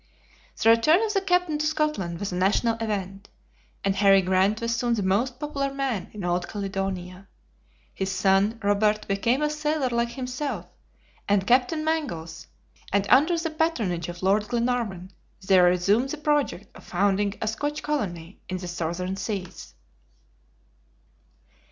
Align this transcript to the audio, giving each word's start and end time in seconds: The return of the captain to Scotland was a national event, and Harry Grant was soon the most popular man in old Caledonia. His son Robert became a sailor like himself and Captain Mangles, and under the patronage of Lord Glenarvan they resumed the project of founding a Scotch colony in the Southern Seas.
The 0.59 0.71
return 0.71 1.03
of 1.03 1.13
the 1.13 1.21
captain 1.21 1.59
to 1.59 1.65
Scotland 1.67 2.19
was 2.19 2.31
a 2.31 2.35
national 2.35 2.73
event, 2.81 3.29
and 3.83 3.95
Harry 3.95 4.23
Grant 4.23 4.59
was 4.59 4.75
soon 4.75 4.95
the 4.95 5.03
most 5.03 5.39
popular 5.39 5.71
man 5.71 6.09
in 6.11 6.23
old 6.23 6.47
Caledonia. 6.49 7.27
His 7.93 8.11
son 8.11 8.59
Robert 8.63 9.07
became 9.07 9.43
a 9.43 9.49
sailor 9.51 9.89
like 9.89 10.09
himself 10.13 10.65
and 11.29 11.45
Captain 11.45 11.85
Mangles, 11.85 12.47
and 12.91 13.05
under 13.11 13.37
the 13.37 13.51
patronage 13.51 14.09
of 14.09 14.23
Lord 14.23 14.47
Glenarvan 14.47 15.11
they 15.45 15.59
resumed 15.59 16.09
the 16.09 16.17
project 16.17 16.75
of 16.75 16.83
founding 16.83 17.35
a 17.39 17.47
Scotch 17.47 17.83
colony 17.83 18.41
in 18.49 18.57
the 18.57 18.67
Southern 18.67 19.15
Seas. 19.17 19.75